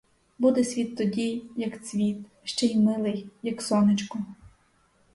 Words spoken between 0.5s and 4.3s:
світ тоді, як цвіт, ще й милий, як сонечко.